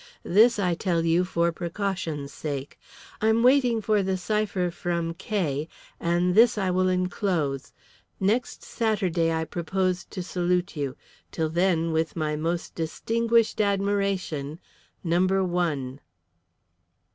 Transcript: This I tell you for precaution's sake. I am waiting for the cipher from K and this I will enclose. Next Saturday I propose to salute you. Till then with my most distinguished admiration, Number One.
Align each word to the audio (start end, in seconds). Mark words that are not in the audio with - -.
This 0.23 0.57
I 0.57 0.73
tell 0.73 1.05
you 1.05 1.23
for 1.23 1.51
precaution's 1.51 2.33
sake. 2.33 2.79
I 3.21 3.27
am 3.27 3.43
waiting 3.43 3.81
for 3.83 4.01
the 4.01 4.17
cipher 4.17 4.71
from 4.71 5.13
K 5.13 5.67
and 5.99 6.33
this 6.33 6.57
I 6.57 6.71
will 6.71 6.87
enclose. 6.87 7.71
Next 8.19 8.63
Saturday 8.63 9.31
I 9.31 9.45
propose 9.45 10.03
to 10.05 10.23
salute 10.23 10.75
you. 10.75 10.95
Till 11.31 11.49
then 11.51 11.91
with 11.91 12.15
my 12.15 12.35
most 12.35 12.73
distinguished 12.73 13.61
admiration, 13.61 14.59
Number 15.03 15.43
One. 15.43 15.99